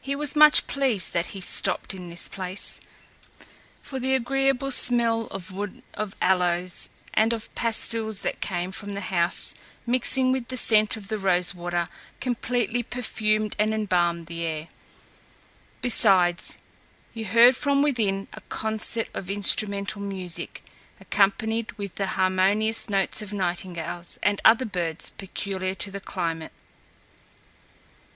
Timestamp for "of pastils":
7.32-8.22